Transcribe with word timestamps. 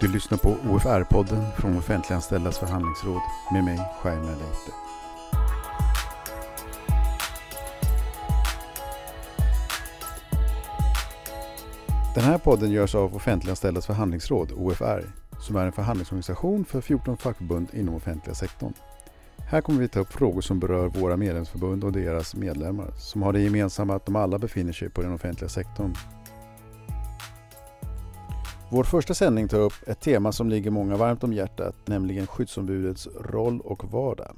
Du 0.00 0.08
lyssnar 0.08 0.38
på 0.38 0.48
OFR-podden 0.48 1.52
från 1.56 1.78
Offentliganställdas 1.78 2.58
förhandlingsråd 2.58 3.20
med 3.52 3.64
mig, 3.64 3.80
Jaime 4.04 4.26
Leite. 4.26 4.72
Den 12.14 12.24
här 12.24 12.38
podden 12.38 12.70
görs 12.70 12.94
av 12.94 13.16
Offentliganställdas 13.16 13.86
förhandlingsråd, 13.86 14.52
OFR, 14.52 15.02
som 15.40 15.56
är 15.56 15.66
en 15.66 15.72
förhandlingsorganisation 15.72 16.64
för 16.64 16.80
14 16.80 17.16
fackförbund 17.16 17.68
inom 17.72 17.94
offentliga 17.94 18.34
sektorn. 18.34 18.72
Här 19.38 19.60
kommer 19.60 19.80
vi 19.80 19.88
ta 19.88 20.00
upp 20.00 20.12
frågor 20.12 20.40
som 20.40 20.60
berör 20.60 20.88
våra 20.88 21.16
medlemsförbund 21.16 21.84
och 21.84 21.92
deras 21.92 22.34
medlemmar, 22.34 22.90
som 22.98 23.22
har 23.22 23.32
det 23.32 23.40
gemensamma 23.40 23.94
att 23.94 24.06
de 24.06 24.16
alla 24.16 24.38
befinner 24.38 24.72
sig 24.72 24.90
på 24.90 25.02
den 25.02 25.12
offentliga 25.12 25.48
sektorn. 25.48 25.94
Vår 28.72 28.84
första 28.84 29.14
sändning 29.14 29.48
tar 29.48 29.58
upp 29.58 29.72
ett 29.86 30.00
tema 30.00 30.32
som 30.32 30.48
ligger 30.48 30.70
många 30.70 30.96
varmt 30.96 31.24
om 31.24 31.32
hjärtat, 31.32 31.76
nämligen 31.84 32.26
skyddsombudets 32.26 33.08
roll 33.20 33.60
och 33.60 33.92
vardag. 33.92 34.36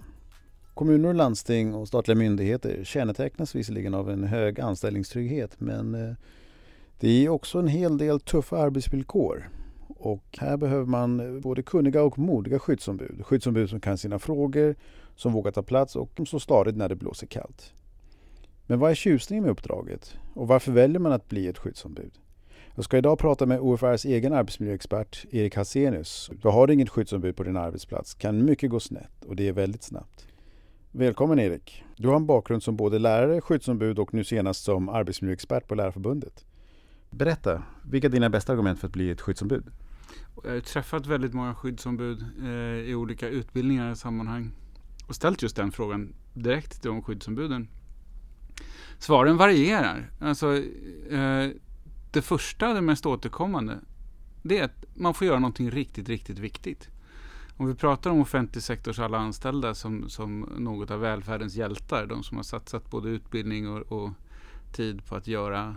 Kommuner 0.74 1.08
och 1.08 1.14
landsting 1.14 1.74
och 1.74 1.88
statliga 1.88 2.16
myndigheter 2.16 2.84
kännetecknas 2.84 3.54
visserligen 3.54 3.94
av 3.94 4.10
en 4.10 4.24
hög 4.24 4.60
anställningstrygghet 4.60 5.60
men 5.60 5.94
eh, 5.94 6.14
det 7.00 7.24
är 7.24 7.28
också 7.28 7.58
en 7.58 7.68
hel 7.68 7.98
del 7.98 8.20
tuffa 8.20 8.58
arbetsvillkor. 8.58 9.48
Och 9.88 10.38
här 10.38 10.56
behöver 10.56 10.86
man 10.86 11.20
eh, 11.20 11.40
både 11.40 11.62
kunniga 11.62 12.02
och 12.02 12.18
modiga 12.18 12.58
skyddsombud. 12.58 13.26
Skyddsombud 13.26 13.70
som 13.70 13.80
kan 13.80 13.98
sina 13.98 14.18
frågor, 14.18 14.74
som 15.16 15.32
vågar 15.32 15.52
ta 15.52 15.62
plats 15.62 15.96
och 15.96 16.10
som 16.16 16.26
står 16.26 16.38
stadigt 16.38 16.76
när 16.76 16.88
det 16.88 16.96
blåser 16.96 17.26
kallt. 17.26 17.72
Men 18.66 18.78
vad 18.78 18.90
är 18.90 18.94
tjusningen 18.94 19.44
med 19.44 19.52
uppdraget? 19.52 20.16
Och 20.34 20.48
varför 20.48 20.72
väljer 20.72 20.98
man 20.98 21.12
att 21.12 21.28
bli 21.28 21.48
ett 21.48 21.58
skyddsombud? 21.58 22.21
Jag 22.74 22.84
ska 22.84 22.98
idag 22.98 23.18
prata 23.18 23.46
med 23.46 23.60
OFRs 23.60 24.04
egen 24.04 24.32
arbetsmiljöexpert 24.32 25.24
Erik 25.30 25.56
Hassenius. 25.56 26.30
Du 26.42 26.48
har 26.48 26.70
inget 26.70 26.88
skyddsombud 26.88 27.36
på 27.36 27.42
din 27.42 27.56
arbetsplats 27.56 28.14
kan 28.14 28.44
mycket 28.44 28.70
gå 28.70 28.80
snett 28.80 29.24
och 29.26 29.36
det 29.36 29.48
är 29.48 29.52
väldigt 29.52 29.82
snabbt. 29.82 30.26
Välkommen 30.92 31.38
Erik! 31.38 31.84
Du 31.96 32.08
har 32.08 32.16
en 32.16 32.26
bakgrund 32.26 32.62
som 32.62 32.76
både 32.76 32.98
lärare, 32.98 33.40
skyddsombud 33.40 33.98
och 33.98 34.14
nu 34.14 34.24
senast 34.24 34.64
som 34.64 34.88
arbetsmiljöexpert 34.88 35.68
på 35.68 35.74
Lärarförbundet. 35.74 36.44
Berätta, 37.10 37.62
vilka 37.90 38.06
är 38.06 38.10
dina 38.10 38.30
bästa 38.30 38.52
argument 38.52 38.80
för 38.80 38.86
att 38.86 38.92
bli 38.92 39.10
ett 39.10 39.20
skyddsombud? 39.20 39.64
Jag 40.44 40.50
har 40.50 40.60
träffat 40.60 41.06
väldigt 41.06 41.34
många 41.34 41.54
skyddsombud 41.54 42.24
eh, 42.42 42.90
i 42.90 42.94
olika 42.94 43.28
utbildningar 43.28 43.90
och 43.90 43.98
sammanhang 43.98 44.52
och 45.08 45.14
ställt 45.14 45.42
just 45.42 45.56
den 45.56 45.72
frågan 45.72 46.14
direkt 46.34 46.80
till 46.82 46.90
de 46.90 47.02
skyddsombuden. 47.02 47.68
Svaren 48.98 49.36
varierar. 49.36 50.10
Alltså, 50.20 50.56
eh, 51.10 51.50
det 52.12 52.22
första, 52.22 52.72
det 52.72 52.80
mest 52.80 53.06
återkommande, 53.06 53.78
det 54.42 54.58
är 54.58 54.64
att 54.64 54.84
man 54.94 55.14
får 55.14 55.26
göra 55.26 55.38
någonting 55.38 55.70
riktigt, 55.70 56.08
riktigt 56.08 56.38
viktigt. 56.38 56.88
Om 57.56 57.66
vi 57.66 57.74
pratar 57.74 58.10
om 58.10 58.20
offentlig 58.20 58.62
sektors 58.62 58.98
alla 58.98 59.18
anställda 59.18 59.74
som, 59.74 60.08
som 60.08 60.40
något 60.58 60.90
av 60.90 61.00
välfärdens 61.00 61.54
hjältar, 61.54 62.06
de 62.06 62.22
som 62.22 62.36
har 62.36 62.44
satsat 62.44 62.90
både 62.90 63.08
utbildning 63.08 63.68
och, 63.68 63.92
och 63.92 64.10
tid 64.72 65.06
på 65.06 65.16
att 65.16 65.26
göra 65.26 65.76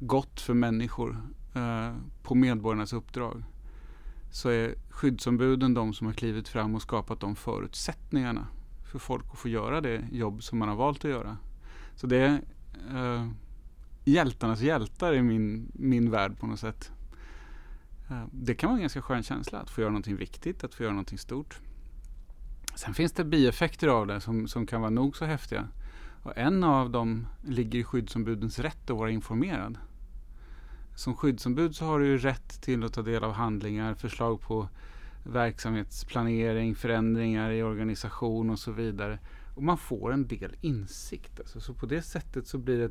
gott 0.00 0.40
för 0.40 0.54
människor 0.54 1.16
eh, 1.54 1.94
på 2.22 2.34
medborgarnas 2.34 2.92
uppdrag, 2.92 3.44
så 4.30 4.48
är 4.48 4.74
skyddsombuden 4.90 5.74
de 5.74 5.94
som 5.94 6.06
har 6.06 6.14
klivit 6.14 6.48
fram 6.48 6.74
och 6.74 6.82
skapat 6.82 7.20
de 7.20 7.36
förutsättningarna 7.36 8.46
för 8.92 8.98
folk 8.98 9.24
att 9.32 9.38
få 9.38 9.48
göra 9.48 9.80
det 9.80 10.04
jobb 10.12 10.42
som 10.42 10.58
man 10.58 10.68
har 10.68 10.76
valt 10.76 11.04
att 11.04 11.10
göra. 11.10 11.36
Så 11.94 12.06
det 12.06 12.40
eh, 12.94 13.26
hjältarnas 14.10 14.60
hjältar 14.60 15.14
i 15.14 15.22
min, 15.22 15.72
min 15.74 16.10
värld 16.10 16.38
på 16.38 16.46
något 16.46 16.60
sätt. 16.60 16.92
Eh, 18.10 18.24
det 18.32 18.54
kan 18.54 18.68
vara 18.68 18.76
en 18.76 18.82
ganska 18.82 19.02
skön 19.02 19.22
känsla 19.22 19.58
att 19.58 19.70
få 19.70 19.80
göra 19.80 19.90
någonting 19.90 20.16
viktigt, 20.16 20.64
att 20.64 20.74
få 20.74 20.82
göra 20.82 20.92
någonting 20.92 21.18
stort. 21.18 21.60
Sen 22.74 22.94
finns 22.94 23.12
det 23.12 23.24
bieffekter 23.24 23.88
av 23.88 24.06
det 24.06 24.20
som, 24.20 24.48
som 24.48 24.66
kan 24.66 24.80
vara 24.80 24.90
nog 24.90 25.16
så 25.16 25.24
häftiga. 25.24 25.68
Och 26.22 26.38
en 26.38 26.64
av 26.64 26.90
dem 26.90 27.26
ligger 27.44 27.78
i 27.78 27.84
skyddsombudens 27.84 28.58
rätt 28.58 28.90
att 28.90 28.96
vara 28.96 29.10
informerad. 29.10 29.78
Som 30.94 31.16
skyddsombud 31.16 31.76
så 31.76 31.84
har 31.84 32.00
du 32.00 32.18
rätt 32.18 32.62
till 32.62 32.84
att 32.84 32.92
ta 32.92 33.02
del 33.02 33.24
av 33.24 33.32
handlingar, 33.32 33.94
förslag 33.94 34.40
på 34.40 34.68
verksamhetsplanering, 35.24 36.74
förändringar 36.74 37.50
i 37.50 37.62
organisation 37.62 38.50
och 38.50 38.58
så 38.58 38.72
vidare. 38.72 39.18
Och 39.54 39.62
man 39.62 39.78
får 39.78 40.12
en 40.12 40.26
del 40.26 40.56
insikt. 40.60 41.40
Alltså. 41.40 41.60
Så 41.60 41.74
på 41.74 41.86
det 41.86 42.02
sättet 42.02 42.46
så 42.46 42.58
blir 42.58 42.78
det 42.78 42.90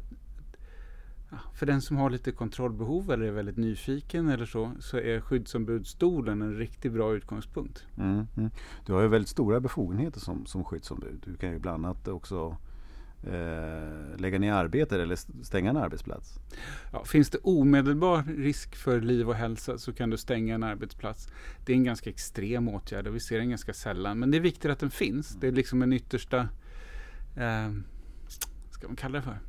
för 1.53 1.65
den 1.65 1.81
som 1.81 1.97
har 1.97 2.09
lite 2.09 2.31
kontrollbehov 2.31 3.11
eller 3.11 3.25
är 3.25 3.31
väldigt 3.31 3.57
nyfiken 3.57 4.29
eller 4.29 4.45
så, 4.45 4.71
så 4.79 4.97
är 4.97 5.21
skyddsombudsstolen 5.21 6.41
en 6.41 6.57
riktigt 6.57 6.93
bra 6.93 7.15
utgångspunkt. 7.15 7.85
Mm, 7.97 8.27
mm. 8.37 8.49
Du 8.85 8.93
har 8.93 9.01
ju 9.01 9.07
väldigt 9.07 9.29
stora 9.29 9.59
befogenheter 9.59 10.19
som, 10.19 10.45
som 10.45 10.63
skyddsombud. 10.63 11.23
Du 11.25 11.37
kan 11.37 11.51
ju 11.51 11.59
bland 11.59 11.85
annat 11.85 12.07
också 12.07 12.57
eh, 13.23 14.19
lägga 14.19 14.39
ner 14.39 14.53
arbete 14.53 15.01
eller 15.01 15.43
stänga 15.43 15.69
en 15.69 15.77
arbetsplats. 15.77 16.39
Ja, 16.91 17.05
finns 17.05 17.29
det 17.29 17.37
omedelbar 17.37 18.23
risk 18.23 18.75
för 18.75 19.01
liv 19.01 19.29
och 19.29 19.35
hälsa 19.35 19.77
så 19.77 19.93
kan 19.93 20.09
du 20.09 20.17
stänga 20.17 20.55
en 20.55 20.63
arbetsplats. 20.63 21.27
Det 21.65 21.73
är 21.73 21.77
en 21.77 21.83
ganska 21.83 22.09
extrem 22.09 22.67
åtgärd 22.69 23.07
och 23.07 23.15
vi 23.15 23.19
ser 23.19 23.37
den 23.37 23.49
ganska 23.49 23.73
sällan. 23.73 24.19
Men 24.19 24.31
det 24.31 24.37
är 24.37 24.41
viktigt 24.41 24.71
att 24.71 24.79
den 24.79 24.91
finns. 24.91 25.29
Det 25.29 25.47
är 25.47 25.51
liksom 25.51 25.81
en 25.81 25.93
yttersta, 25.93 26.39
eh, 27.35 27.71
ska 28.71 28.87
man 28.87 28.95
kalla 28.95 29.17
det 29.17 29.23
för? 29.23 29.39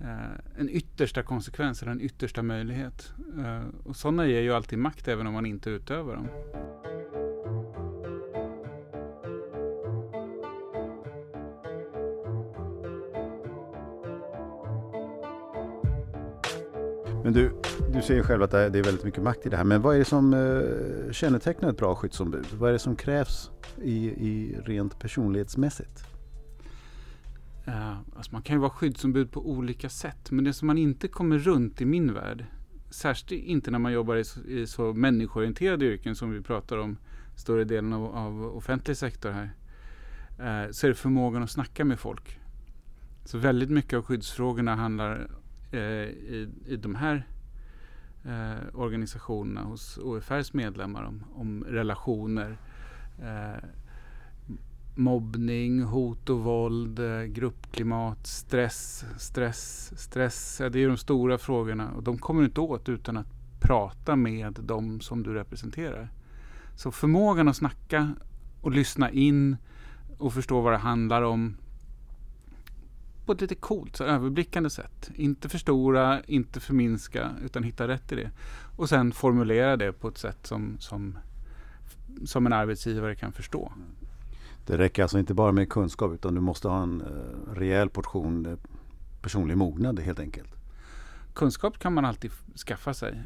Eh, 0.00 0.60
en 0.60 0.68
yttersta 0.68 1.22
konsekvens 1.22 1.82
eller 1.82 1.92
en 1.92 2.00
yttersta 2.00 2.42
möjlighet. 2.42 3.12
Eh, 3.38 3.62
och 3.84 3.96
sådana 3.96 4.26
ger 4.26 4.40
ju 4.40 4.52
alltid 4.52 4.78
makt 4.78 5.08
även 5.08 5.26
om 5.26 5.32
man 5.32 5.46
inte 5.46 5.70
utövar 5.70 6.14
dem. 6.14 6.28
Men 17.24 17.32
du, 17.32 17.52
du 17.92 18.02
säger 18.02 18.22
själv 18.22 18.42
att 18.42 18.50
det 18.50 18.60
är 18.60 18.70
väldigt 18.70 19.04
mycket 19.04 19.22
makt 19.22 19.46
i 19.46 19.48
det 19.48 19.56
här. 19.56 19.64
Men 19.64 19.82
vad 19.82 19.94
är 19.94 19.98
det 19.98 20.04
som 20.04 20.34
eh, 20.34 21.12
kännetecknar 21.12 21.70
ett 21.70 21.76
bra 21.76 21.94
skyddsombud? 21.94 22.46
Vad 22.58 22.68
är 22.68 22.72
det 22.72 22.78
som 22.78 22.96
krävs 22.96 23.50
i, 23.82 24.06
i 24.06 24.58
rent 24.64 24.98
personlighetsmässigt? 24.98 26.15
Uh, 27.68 27.98
alltså 28.16 28.32
man 28.32 28.42
kan 28.42 28.56
ju 28.56 28.60
vara 28.60 28.70
skyddsombud 28.70 29.32
på 29.32 29.50
olika 29.50 29.88
sätt. 29.88 30.30
Men 30.30 30.44
det 30.44 30.52
som 30.52 30.66
man 30.66 30.78
inte 30.78 31.08
kommer 31.08 31.38
runt 31.38 31.80
i 31.80 31.84
min 31.84 32.14
värld, 32.14 32.44
särskilt 32.90 33.32
inte 33.32 33.70
när 33.70 33.78
man 33.78 33.92
jobbar 33.92 34.16
i 34.16 34.24
så, 34.24 34.40
i 34.40 34.66
så 34.66 34.92
människoorienterade 34.92 35.84
yrken 35.84 36.16
som 36.16 36.30
vi 36.30 36.40
pratar 36.40 36.78
om 36.78 36.96
större 37.36 37.64
delen 37.64 37.92
av, 37.92 38.04
av 38.16 38.56
offentlig 38.56 38.96
sektor 38.96 39.30
här, 39.30 39.44
uh, 40.64 40.70
så 40.70 40.86
är 40.86 40.88
det 40.88 40.94
förmågan 40.94 41.42
att 41.42 41.50
snacka 41.50 41.84
med 41.84 41.98
folk. 41.98 42.38
Så 43.24 43.38
väldigt 43.38 43.70
mycket 43.70 43.96
av 43.96 44.02
skyddsfrågorna 44.02 44.74
handlar 44.74 45.30
uh, 45.74 45.80
i, 45.80 46.48
i 46.66 46.76
de 46.76 46.94
här 46.94 47.26
organisationerna 48.72 49.60
hos 49.60 49.98
OFRs 49.98 50.52
medlemmar 50.52 51.02
om, 51.02 51.24
om 51.34 51.64
relationer 51.64 52.58
mobbning, 54.96 55.82
hot 55.82 56.30
och 56.30 56.40
våld, 56.40 56.98
eh, 56.98 57.22
gruppklimat, 57.22 58.26
stress, 58.26 59.04
stress, 59.18 59.92
stress. 59.96 60.58
Det 60.58 60.78
är 60.78 60.88
de 60.88 60.96
stora 60.96 61.38
frågorna 61.38 61.92
och 61.92 62.02
de 62.02 62.18
kommer 62.18 62.40
du 62.40 62.46
inte 62.46 62.60
åt 62.60 62.88
utan 62.88 63.16
att 63.16 63.26
prata 63.60 64.16
med 64.16 64.58
de 64.62 65.00
som 65.00 65.22
du 65.22 65.34
representerar. 65.34 66.12
Så 66.76 66.90
förmågan 66.90 67.48
att 67.48 67.56
snacka 67.56 68.14
och 68.60 68.70
lyssna 68.70 69.10
in 69.10 69.56
och 70.18 70.32
förstå 70.32 70.60
vad 70.60 70.72
det 70.72 70.78
handlar 70.78 71.22
om 71.22 71.56
på 73.26 73.32
ett 73.32 73.40
lite 73.40 73.54
coolt, 73.54 73.96
så 73.96 74.04
överblickande 74.04 74.70
sätt. 74.70 75.10
Inte 75.14 75.48
förstora, 75.48 76.22
inte 76.22 76.60
förminska, 76.60 77.30
utan 77.44 77.62
hitta 77.62 77.88
rätt 77.88 78.12
i 78.12 78.14
det. 78.14 78.30
Och 78.76 78.88
sen 78.88 79.12
formulera 79.12 79.76
det 79.76 79.92
på 79.92 80.08
ett 80.08 80.18
sätt 80.18 80.46
som, 80.46 80.76
som, 80.78 81.18
som 82.24 82.46
en 82.46 82.52
arbetsgivare 82.52 83.14
kan 83.14 83.32
förstå. 83.32 83.72
Det 84.66 84.78
räcker 84.78 85.02
alltså 85.02 85.18
inte 85.18 85.34
bara 85.34 85.52
med 85.52 85.68
kunskap 85.68 86.12
utan 86.12 86.34
du 86.34 86.40
måste 86.40 86.68
ha 86.68 86.82
en 86.82 87.00
eh, 87.00 87.52
rejäl 87.54 87.90
portion 87.90 88.46
eh, 88.46 88.58
personlig 89.22 89.56
mognad 89.56 90.00
helt 90.00 90.20
enkelt. 90.20 90.54
Kunskap 91.34 91.78
kan 91.78 91.92
man 91.92 92.04
alltid 92.04 92.30
skaffa 92.66 92.94
sig. 92.94 93.22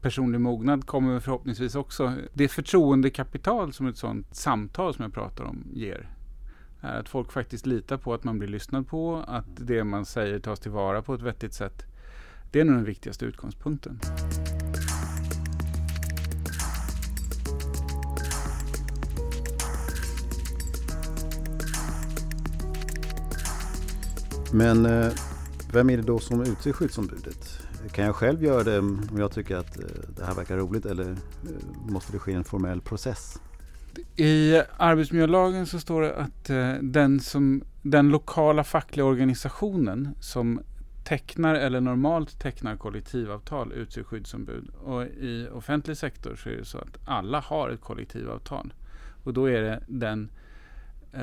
Personlig 0.00 0.40
mognad 0.40 0.86
kommer 0.86 1.20
förhoppningsvis 1.20 1.74
också. 1.74 2.12
Det 2.32 2.48
förtroendekapital 2.48 3.72
som 3.72 3.86
ett 3.86 3.96
sådant 3.96 4.36
samtal 4.36 4.94
som 4.94 5.02
jag 5.02 5.12
pratar 5.12 5.44
om 5.44 5.66
ger. 5.72 6.08
Är 6.80 7.00
att 7.00 7.08
folk 7.08 7.32
faktiskt 7.32 7.66
litar 7.66 7.96
på 7.96 8.14
att 8.14 8.24
man 8.24 8.38
blir 8.38 8.48
lyssnad 8.48 8.88
på, 8.88 9.24
att 9.26 9.46
det 9.56 9.84
man 9.84 10.04
säger 10.04 10.38
tas 10.38 10.60
tillvara 10.60 11.02
på 11.02 11.14
ett 11.14 11.22
vettigt 11.22 11.54
sätt. 11.54 11.82
Det 12.50 12.60
är 12.60 12.64
nog 12.64 12.74
den 12.74 12.84
viktigaste 12.84 13.24
utgångspunkten. 13.24 14.00
Men 24.54 24.86
eh, 24.86 25.12
vem 25.72 25.90
är 25.90 25.96
det 25.96 26.02
då 26.02 26.18
som 26.18 26.42
utser 26.42 26.72
skyddsombudet? 26.72 27.66
Kan 27.92 28.04
jag 28.04 28.14
själv 28.14 28.44
göra 28.44 28.64
det 28.64 28.78
om 28.78 29.08
jag 29.18 29.32
tycker 29.32 29.56
att 29.56 29.78
eh, 29.78 29.84
det 30.16 30.24
här 30.24 30.34
verkar 30.34 30.56
roligt 30.56 30.86
eller 30.86 31.10
eh, 31.10 31.16
måste 31.88 32.12
det 32.12 32.18
ske 32.18 32.32
en 32.32 32.44
formell 32.44 32.80
process? 32.80 33.40
I 34.16 34.62
arbetsmiljölagen 34.76 35.66
så 35.66 35.80
står 35.80 36.02
det 36.02 36.16
att 36.16 36.50
den, 36.80 37.20
som, 37.20 37.62
den 37.82 38.08
lokala 38.08 38.64
fackliga 38.64 39.06
organisationen 39.06 40.08
som 40.20 40.60
tecknar 41.04 41.54
eller 41.54 41.80
normalt 41.80 42.40
tecknar 42.40 42.76
kollektivavtal 42.76 43.72
utser 43.72 44.02
skyddsombud. 44.02 44.70
Och 44.84 45.02
i 45.04 45.48
offentlig 45.52 45.96
sektor 45.96 46.36
så 46.36 46.48
är 46.48 46.56
det 46.56 46.64
så 46.64 46.78
att 46.78 46.98
alla 47.04 47.40
har 47.40 47.70
ett 47.70 47.80
kollektivavtal. 47.80 48.72
Och 49.24 49.34
då 49.34 49.50
är 49.50 49.62
det 49.62 49.82
den 49.88 50.22
eh, 50.22 50.28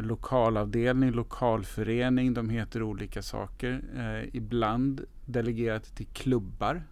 lokalavdelning, 0.02 1.12
lokalförening, 1.12 2.34
de 2.34 2.50
heter 2.50 2.84
olika 2.84 3.22
saker. 3.22 3.82
Eh, 3.96 4.36
ibland 4.36 5.02
delegerat 5.26 5.96
till 5.96 6.08
klubbar 6.08 6.84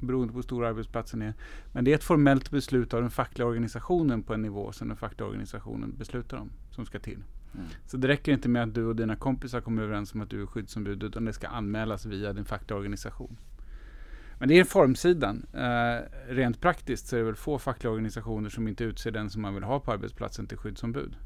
beroende 0.00 0.32
på 0.32 0.38
hur 0.38 0.42
stor 0.42 0.64
arbetsplatsen 0.64 1.22
är. 1.22 1.34
Men 1.72 1.84
det 1.84 1.90
är 1.90 1.94
ett 1.94 2.04
formellt 2.04 2.50
beslut 2.50 2.94
av 2.94 3.00
den 3.00 3.10
fackliga 3.10 3.46
organisationen 3.46 4.22
på 4.22 4.34
en 4.34 4.42
nivå 4.42 4.72
som 4.72 4.88
den 4.88 4.96
fackliga 4.96 5.28
organisationen 5.28 5.94
beslutar 5.98 6.36
om, 6.36 6.50
som 6.70 6.86
ska 6.86 6.98
till. 6.98 7.22
Mm. 7.54 7.66
Så 7.86 7.96
det 7.96 8.08
räcker 8.08 8.32
inte 8.32 8.48
med 8.48 8.62
att 8.62 8.74
du 8.74 8.84
och 8.84 8.96
dina 8.96 9.16
kompisar 9.16 9.60
kommer 9.60 9.82
överens 9.82 10.14
om 10.14 10.20
att 10.20 10.30
du 10.30 10.42
är 10.42 10.46
skyddsombud, 10.46 11.02
utan 11.02 11.24
det 11.24 11.32
ska 11.32 11.48
anmälas 11.48 12.06
via 12.06 12.32
din 12.32 12.44
fackliga 12.44 12.76
organisation. 12.76 13.36
Men 14.38 14.48
det 14.48 14.58
är 14.58 14.64
formsidan. 14.64 15.46
Eh, 15.52 16.02
rent 16.28 16.60
praktiskt 16.60 17.06
så 17.06 17.16
är 17.16 17.20
det 17.20 17.26
väl 17.26 17.34
få 17.34 17.58
fackliga 17.58 17.90
organisationer 17.90 18.50
som 18.50 18.68
inte 18.68 18.84
utser 18.84 19.10
den 19.10 19.30
som 19.30 19.42
man 19.42 19.54
vill 19.54 19.62
ha 19.62 19.80
på 19.80 19.92
arbetsplatsen 19.92 20.46
till 20.46 20.58
skyddsombud. 20.58 21.16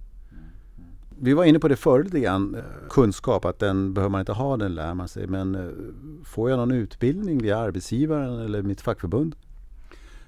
Vi 1.22 1.32
var 1.32 1.44
inne 1.44 1.58
på 1.58 1.69
det 1.69 1.76
förut 1.76 2.05
lite 2.05 2.20
grann. 2.20 2.55
Eh, 2.55 2.62
kunskap, 2.88 3.44
att 3.44 3.58
den 3.58 3.94
behöver 3.94 4.11
man 4.11 4.20
inte 4.20 4.32
ha, 4.32 4.56
den 4.56 4.75
lär 4.75 4.94
man 4.94 5.08
sig. 5.08 5.26
Men 5.26 5.55
eh, 5.55 5.70
får 6.25 6.50
jag 6.50 6.56
någon 6.56 6.70
utbildning 6.70 7.43
via 7.43 7.58
arbetsgivaren 7.58 8.40
eller 8.40 8.62
mitt 8.62 8.81
fackförbund? 8.81 9.37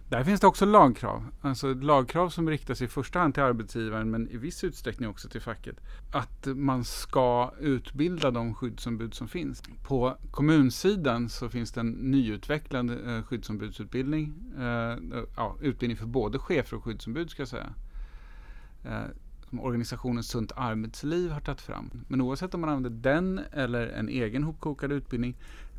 Där 0.09 0.25
finns 0.25 0.41
det 0.41 0.47
också 0.47 0.67
lagkrav. 0.67 1.25
Alltså 1.41 1.75
lagkrav 1.75 2.29
som 2.29 2.51
riktar 2.51 2.75
sig 2.75 2.85
i 2.85 2.89
första 2.89 3.19
hand 3.19 3.35
till 3.35 3.43
arbetsgivaren 3.43 4.11
men 4.11 4.29
i 4.29 4.37
viss 4.37 4.65
utsträckning 4.65 5.09
också 5.09 5.29
till 5.29 5.41
facket. 5.41 5.77
Att 6.13 6.47
man 6.47 6.85
ska 6.85 7.53
utbilda 7.61 8.31
de 8.31 8.55
skyddsombud 8.55 9.15
som 9.15 9.29
finns. 9.29 9.63
På 9.83 10.17
kommunsidan 10.31 11.29
så 11.29 11.49
finns 11.49 11.73
det 11.73 11.81
en 11.81 11.91
nyutvecklad 11.91 12.91
eh, 12.91 13.23
skyddsombudsutbildning. 13.23 14.35
Ja, 15.37 15.57
utbildning 15.61 15.97
för 15.97 16.07
både 16.07 16.39
chefer 16.39 16.77
och 16.77 16.85
skyddsombud 16.85 17.31
ska 17.31 17.43
jag 17.43 17.49
säga. 17.49 17.75
Som 19.53 19.61
organisationen 19.61 20.23
Sunt 20.23 20.53
Arbetsliv 20.57 21.31
har 21.31 21.41
tagit 21.41 21.61
fram. 21.61 21.91
Men 22.09 22.21
oavsett 22.21 22.55
om 22.55 22.61
man 22.61 22.71
använder 22.71 23.11
den 23.13 23.41
eller 23.53 23.87
en 23.87 24.09
egen 24.09 24.43
hopkokad 24.43 24.93
utbildning 24.93 25.37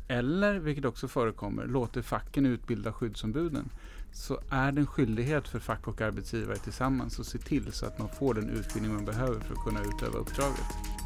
eller, 0.08 0.58
vilket 0.58 0.84
också 0.84 1.08
förekommer, 1.08 1.66
låter 1.66 2.02
facken 2.02 2.46
utbilda 2.46 2.92
skyddsombuden 2.92 3.68
så 4.12 4.40
är 4.50 4.72
det 4.72 4.80
en 4.80 4.86
skyldighet 4.86 5.48
för 5.48 5.58
fack 5.58 5.88
och 5.88 6.00
arbetsgivare 6.00 6.56
tillsammans 6.56 7.20
att 7.20 7.26
se 7.26 7.38
till 7.38 7.72
så 7.72 7.86
att 7.86 7.98
man 7.98 8.08
får 8.08 8.34
den 8.34 8.50
utbildning 8.50 8.94
man 8.94 9.04
behöver 9.04 9.40
för 9.40 9.54
att 9.54 9.64
kunna 9.64 9.80
utöva 9.80 10.18
uppdraget. 10.18 11.03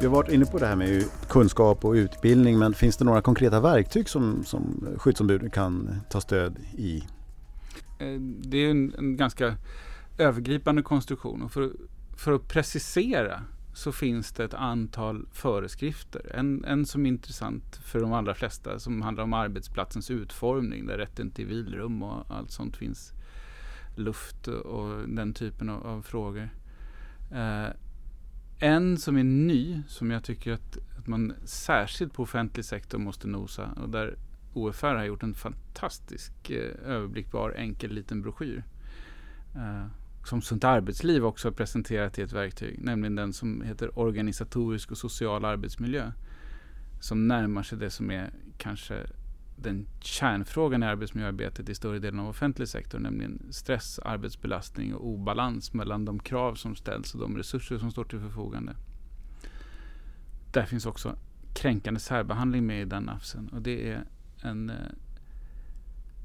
Vi 0.00 0.06
har 0.06 0.12
varit 0.14 0.32
inne 0.32 0.46
på 0.46 0.58
det 0.58 0.66
här 0.66 0.76
med 0.76 1.04
kunskap 1.28 1.84
och 1.84 1.92
utbildning 1.92 2.58
men 2.58 2.74
finns 2.74 2.96
det 2.96 3.04
några 3.04 3.22
konkreta 3.22 3.60
verktyg 3.60 4.08
som, 4.08 4.44
som 4.44 4.88
skyddsombuden 4.96 5.50
kan 5.50 6.00
ta 6.10 6.20
stöd 6.20 6.58
i? 6.74 6.96
Eh, 7.98 8.20
det 8.20 8.58
är 8.58 8.70
en, 8.70 8.94
en 8.98 9.16
ganska 9.16 9.56
övergripande 10.18 10.82
konstruktion 10.82 11.42
och 11.42 11.52
för, 11.52 11.72
för 12.16 12.32
att 12.32 12.48
precisera 12.48 13.42
så 13.74 13.92
finns 13.92 14.32
det 14.32 14.44
ett 14.44 14.54
antal 14.54 15.26
föreskrifter. 15.32 16.32
En, 16.34 16.64
en 16.64 16.86
som 16.86 17.06
är 17.06 17.08
intressant 17.08 17.76
för 17.76 18.00
de 18.00 18.12
allra 18.12 18.34
flesta 18.34 18.78
som 18.78 19.02
handlar 19.02 19.24
om 19.24 19.32
arbetsplatsens 19.32 20.10
utformning 20.10 20.86
där 20.86 20.98
rätten 20.98 21.30
till 21.30 21.46
vilrum 21.46 22.02
och 22.02 22.24
allt 22.30 22.50
sånt 22.50 22.76
finns. 22.76 23.12
Luft 23.96 24.48
och 24.48 25.08
den 25.08 25.34
typen 25.34 25.68
av, 25.68 25.86
av 25.86 26.02
frågor. 26.02 26.48
Eh, 27.32 27.68
en 28.58 28.98
som 28.98 29.16
är 29.16 29.24
ny 29.24 29.82
som 29.88 30.10
jag 30.10 30.24
tycker 30.24 30.52
att, 30.52 30.78
att 30.98 31.06
man 31.06 31.34
särskilt 31.44 32.12
på 32.12 32.22
offentlig 32.22 32.64
sektor 32.64 32.98
måste 32.98 33.28
nosa 33.28 33.70
och 33.82 33.90
där 33.90 34.16
OFR 34.52 34.94
har 34.94 35.04
gjort 35.04 35.22
en 35.22 35.34
fantastisk 35.34 36.50
eh, 36.50 36.70
överblickbar 36.84 37.54
enkel 37.56 37.90
liten 37.92 38.22
broschyr. 38.22 38.64
Eh, 39.54 39.86
som 40.24 40.42
Sunt 40.42 40.64
Arbetsliv 40.64 41.26
också 41.26 41.48
har 41.48 41.52
presenterat 41.52 42.18
i 42.18 42.22
ett 42.22 42.32
verktyg, 42.32 42.78
nämligen 42.82 43.14
den 43.14 43.32
som 43.32 43.62
heter 43.62 43.98
Organisatorisk 43.98 44.90
och 44.90 44.98
social 44.98 45.44
arbetsmiljö. 45.44 46.12
Som 47.00 47.28
närmar 47.28 47.62
sig 47.62 47.78
det 47.78 47.90
som 47.90 48.10
är 48.10 48.30
kanske 48.58 49.06
den 49.56 49.86
kärnfrågan 50.00 50.82
i 50.82 50.86
arbetsmiljöarbetet 50.86 51.68
i 51.68 51.74
större 51.74 51.98
delen 51.98 52.20
av 52.20 52.28
offentlig 52.28 52.68
sektor, 52.68 52.98
nämligen 52.98 53.42
stress, 53.50 53.98
arbetsbelastning 53.98 54.94
och 54.94 55.06
obalans 55.06 55.72
mellan 55.72 56.04
de 56.04 56.18
krav 56.18 56.54
som 56.54 56.76
ställs 56.76 57.14
och 57.14 57.20
de 57.20 57.36
resurser 57.36 57.78
som 57.78 57.90
står 57.90 58.04
till 58.04 58.20
förfogande. 58.20 58.76
Där 60.52 60.66
finns 60.66 60.86
också 60.86 61.16
kränkande 61.54 62.00
särbehandling 62.00 62.66
med 62.66 62.82
i 62.82 62.84
den 62.84 63.02
nafsen 63.02 63.48
och 63.48 63.62
det 63.62 63.90
är 63.90 64.04
en 64.42 64.70
eh, 64.70 64.76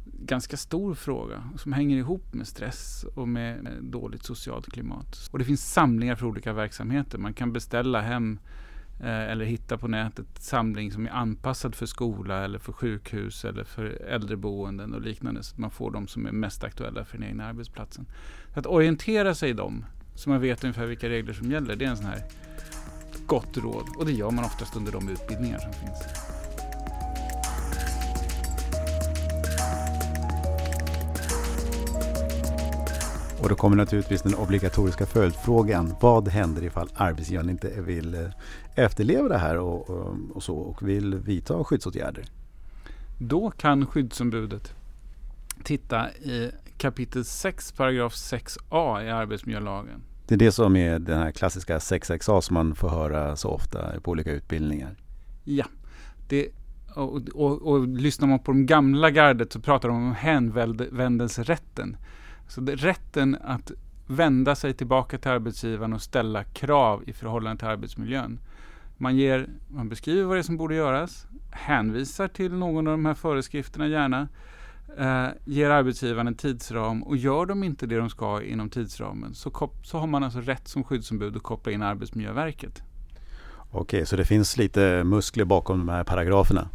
ganska 0.06 0.57
stor 0.57 0.95
fråga 0.95 1.50
som 1.57 1.74
hänger 1.74 1.98
ihop 1.98 2.34
med 2.34 2.48
stress 2.48 3.06
och 3.16 3.27
med, 3.27 3.77
dåligt 3.81 4.24
socialt 4.24 4.72
klimat. 4.72 5.30
Och 5.31 5.39
det 5.39 5.45
finns 5.45 5.74
samlingar 5.74 6.16
för 6.16 6.25
olika 6.25 6.54
verksamheter. 6.54 7.18
Man 7.18 7.34
kan 7.34 7.54
beställa 7.54 8.01
hem 8.01 8.39
Eh, 9.03 9.31
eller 9.31 9.45
hitta 9.45 9.77
på 9.77 9.88
nätet 9.88 10.25
samling 10.39 10.92
som 10.92 11.06
är 11.06 11.09
anpassad 11.09 11.75
för 11.75 11.86
skola 11.86 12.44
eller 12.44 12.59
för 12.59 12.74
sjukhus 12.74 13.45
eller 13.45 13.63
för 13.63 13.86
äldreboenden 13.86 14.94
och 14.94 15.01
liknande 15.01 15.44
så 15.44 15.53
att 15.53 15.59
man 15.59 15.71
får 15.71 15.92
de 15.92 16.07
som 16.07 16.25
är 16.25 16.31
mest 16.31 16.63
aktuella 16.63 17.06
för 17.06 17.18
den 17.18 17.27
egna 17.27 17.45
arbetsplatsen. 17.45 18.06
Så 18.53 18.59
att 18.59 18.65
orientera 18.65 19.36
sig 19.36 19.50
i 19.50 19.53
dem 19.53 19.86
så 20.15 20.30
man 20.30 20.42
vet 20.42 20.63
ungefär 20.63 20.86
vilka 20.86 21.09
regler 21.09 21.33
som 21.33 21.51
gäller, 21.51 21.75
det 21.75 21.86
är 21.86 21.89
en 21.89 21.98
sån 21.98 22.06
här 22.06 22.24
gott 23.25 23.57
råd 23.57 23.86
och 23.98 24.06
det 24.06 24.12
gör 24.12 24.31
man 24.31 24.45
oftast 24.45 24.75
under 24.75 24.92
de 24.92 25.09
utbildningar 25.09 25.59
som 25.59 25.74
finns. 25.74 26.31
Och 33.41 33.50
då 33.50 33.55
kommer 33.55 33.77
naturligtvis 33.77 34.21
den 34.21 34.36
obligatoriska 34.36 35.05
följdfrågan. 35.05 35.95
Vad 36.01 36.27
händer 36.27 36.63
ifall 36.63 36.89
arbetsgivaren 36.95 37.50
inte 37.50 37.81
vill 37.81 38.13
eh, 38.13 38.29
efterleva 38.75 39.27
det 39.27 39.38
här 39.38 39.57
och, 39.57 39.89
och, 39.89 40.15
och, 40.33 40.43
så 40.43 40.55
och 40.55 40.88
vill 40.89 41.15
vidta 41.15 41.63
skyddsåtgärder? 41.63 42.25
Då 43.19 43.51
kan 43.51 43.86
skyddsombudet 43.86 44.74
titta 45.63 46.12
i 46.12 46.51
kapitel 46.77 47.25
6, 47.25 47.71
paragraf 47.71 48.13
6a 48.13 49.03
i 49.05 49.10
arbetsmiljölagen. 49.10 50.03
Det 50.27 50.36
är 50.36 50.39
det 50.39 50.51
som 50.51 50.75
är 50.75 51.00
den 51.00 51.19
här 51.19 51.31
klassiska 51.31 51.77
6xa 51.77 52.41
som 52.41 52.53
man 52.53 52.75
får 52.75 52.89
höra 52.89 53.36
så 53.36 53.50
ofta 53.50 54.00
på 54.01 54.12
olika 54.12 54.31
utbildningar. 54.31 54.95
Ja, 55.43 55.65
det, 56.29 56.48
och, 56.95 57.29
och, 57.33 57.62
och 57.62 57.88
lyssnar 57.88 58.27
man 58.27 58.39
på 58.39 58.51
de 58.51 58.65
gamla 58.65 59.10
gardet 59.10 59.53
så 59.53 59.60
pratar 59.60 59.89
de 59.89 59.98
om 59.98 60.15
hänvändelserätten. 60.15 61.98
Så 62.51 62.62
det, 62.62 62.75
rätten 62.75 63.38
att 63.43 63.72
vända 64.08 64.55
sig 64.55 64.74
tillbaka 64.74 65.17
till 65.17 65.31
arbetsgivaren 65.31 65.93
och 65.93 66.01
ställa 66.01 66.43
krav 66.43 67.03
i 67.08 67.13
förhållande 67.13 67.60
till 67.60 67.67
arbetsmiljön. 67.67 68.39
Man, 68.98 69.15
ger, 69.15 69.50
man 69.67 69.89
beskriver 69.89 70.24
vad 70.24 70.36
det 70.36 70.39
är 70.39 70.43
som 70.43 70.58
borde 70.58 70.75
göras, 70.75 71.27
hänvisar 71.51 72.27
till 72.27 72.53
någon 72.53 72.88
av 72.88 72.93
de 72.93 73.05
här 73.05 73.13
föreskrifterna 73.13 73.88
gärna, 73.88 74.27
eh, 74.98 75.27
ger 75.46 75.70
arbetsgivaren 75.70 76.27
en 76.27 76.36
tidsram 76.36 77.03
och 77.03 77.17
gör 77.17 77.46
de 77.46 77.63
inte 77.63 77.86
det 77.86 77.98
de 77.98 78.10
ska 78.10 78.41
inom 78.41 78.70
tidsramen 78.70 79.34
så, 79.34 79.72
så 79.84 79.98
har 79.98 80.08
man 80.08 80.24
alltså 80.24 80.39
rätt 80.39 80.67
som 80.67 80.84
skyddsombud 80.84 81.36
att 81.36 81.43
koppla 81.43 81.72
in 81.72 81.81
Arbetsmiljöverket. 81.81 82.84
Okej, 83.72 84.05
så 84.05 84.15
det 84.15 84.25
finns 84.25 84.58
lite 84.58 85.03
muskler 85.03 85.46
bakom 85.46 85.79
de 85.79 85.89
här 85.89 86.03
paragraferna? 86.03 86.70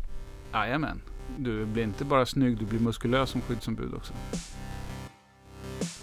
Jajamän. 0.52 1.00
Du 1.38 1.66
blir 1.66 1.82
inte 1.82 2.04
bara 2.04 2.26
snygg, 2.26 2.58
du 2.58 2.64
blir 2.64 2.80
muskulös 2.80 3.30
som 3.30 3.40
skyddsombud 3.40 3.94
också. 3.94 4.12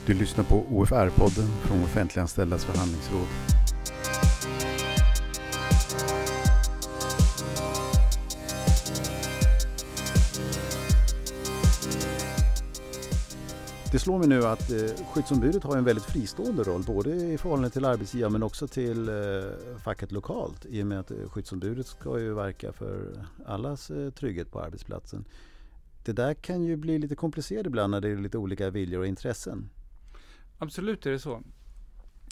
Du 0.05 0.13
lyssnar 0.13 0.43
på 0.43 0.65
OFR-podden 0.69 1.47
från 1.61 1.83
Offentliganställdas 1.83 2.65
förhandlingsråd. 2.65 3.27
Det 13.93 13.99
slår 13.99 14.19
mig 14.19 14.27
nu 14.27 14.45
att 14.45 14.71
eh, 14.71 15.05
skyddsombudet 15.13 15.63
har 15.63 15.77
en 15.77 15.83
väldigt 15.83 16.05
fristående 16.05 16.63
roll 16.63 16.83
både 16.83 17.09
i 17.15 17.37
förhållande 17.37 17.69
till 17.69 17.85
arbetsgivaren 17.85 18.33
men 18.33 18.43
också 18.43 18.67
till 18.67 19.09
eh, 19.09 19.15
facket 19.83 20.11
lokalt 20.11 20.65
i 20.65 20.83
och 20.83 20.87
med 20.87 20.99
att 20.99 21.11
eh, 21.11 21.17
skyddsombudet 21.29 21.87
ska 21.87 22.19
ju 22.19 22.33
verka 22.33 22.73
för 22.73 23.25
allas 23.45 23.91
trygghet 24.15 24.51
på 24.51 24.59
arbetsplatsen. 24.61 25.25
Det 26.03 26.13
där 26.13 26.33
kan 26.33 26.63
ju 26.63 26.75
bli 26.75 26.99
lite 26.99 27.15
komplicerat 27.15 27.65
ibland 27.65 27.91
när 27.91 28.01
det 28.01 28.09
är 28.09 28.17
lite 28.17 28.37
olika 28.37 28.69
viljor 28.69 28.99
och 28.99 29.07
intressen. 29.07 29.69
Absolut 30.57 31.05
är 31.05 31.11
det 31.11 31.19
så. 31.19 31.43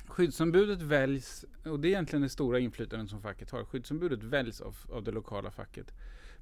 Skyddsombudet 0.08 0.82
väljs, 0.82 1.46
och 1.66 1.80
det 1.80 1.88
är 1.88 1.90
egentligen 1.90 2.24
det 2.24 2.30
stora 2.30 2.60
inflytandet 2.60 3.10
som 3.10 3.22
facket 3.22 3.52
har. 3.52 3.66
Skyddsombudet 3.66 4.24
väljs 4.24 4.62
av, 4.62 4.76
av 4.90 5.04
det 5.04 5.12
lokala 5.12 5.52
facket. 5.52 5.94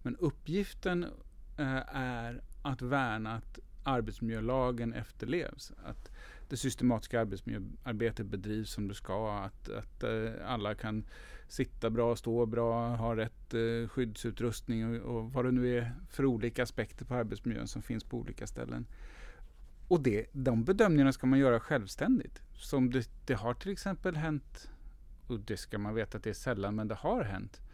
Men 0.01 0.15
uppgiften 0.15 1.03
eh, 1.57 1.95
är 1.95 2.41
att 2.61 2.81
värna 2.81 3.35
att 3.35 3.59
arbetsmiljölagen 3.83 4.93
efterlevs. 4.93 5.71
Att 5.85 6.11
det 6.49 6.57
systematiska 6.57 7.21
arbetsmiljöarbetet 7.21 8.25
bedrivs 8.25 8.71
som 8.71 8.87
det 8.87 8.93
ska. 8.93 9.43
Att, 9.43 9.69
att 9.69 10.03
eh, 10.03 10.31
alla 10.45 10.75
kan 10.75 11.05
sitta 11.47 11.89
bra, 11.89 12.15
stå 12.15 12.45
bra, 12.45 12.95
ha 12.95 13.15
rätt 13.15 13.53
eh, 13.53 13.87
skyddsutrustning 13.89 15.01
och, 15.01 15.15
och, 15.15 15.33
vad 15.33 15.45
det 15.45 15.51
nu 15.51 15.77
är 15.77 15.93
för 16.09 16.25
olika 16.25 16.63
aspekter 16.63 17.05
på 17.05 17.15
arbetsmiljön 17.15 17.67
som 17.67 17.81
finns 17.81 18.03
på 18.03 18.17
olika 18.17 18.47
ställen. 18.47 18.85
Och 19.87 20.01
det, 20.01 20.25
de 20.31 20.63
bedömningarna 20.63 21.13
ska 21.13 21.27
man 21.27 21.39
göra 21.39 21.59
självständigt. 21.59 22.41
Som 22.53 22.91
det, 22.91 23.09
det 23.25 23.33
har 23.33 23.53
till 23.53 23.71
exempel 23.71 24.15
hänt, 24.15 24.69
och 25.27 25.39
det 25.39 25.57
ska 25.57 25.77
man 25.77 25.95
veta 25.95 26.17
att 26.17 26.23
det 26.23 26.29
är 26.29 26.33
sällan, 26.33 26.75
men 26.75 26.87
det 26.87 26.95
har 26.95 27.23
hänt, 27.23 27.61
eh, 27.61 27.68